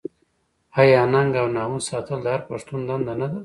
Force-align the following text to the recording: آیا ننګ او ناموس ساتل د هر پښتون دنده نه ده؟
آیا 0.81 1.01
ننګ 1.13 1.31
او 1.41 1.47
ناموس 1.55 1.83
ساتل 1.89 2.19
د 2.23 2.27
هر 2.33 2.41
پښتون 2.49 2.79
دنده 2.89 3.13
نه 3.21 3.27
ده؟ 3.31 3.37